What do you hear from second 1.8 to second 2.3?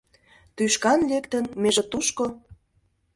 тушко